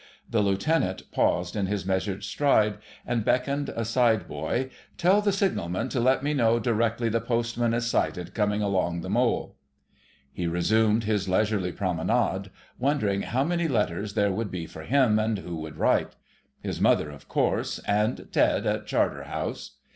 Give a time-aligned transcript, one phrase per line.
[0.27, 4.71] The Lieutenant paused in his measured stride and beckoned a side boy.
[4.97, 9.11] "Tell the signalman to let me know directly the postman is sighted coming along the
[9.11, 9.57] mole."
[10.33, 15.37] He resumed his leisurely promenade, wondering how many letters there would be for him, and
[15.37, 16.15] who would write.
[16.61, 17.77] His mother, of course,...
[17.85, 19.77] and Ted at Charterhouse.